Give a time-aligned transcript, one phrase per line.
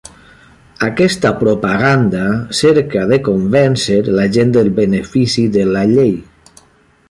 [0.87, 2.23] Aquesta propaganda
[2.61, 6.15] cerca de convèncer la gent del benefici de la llei.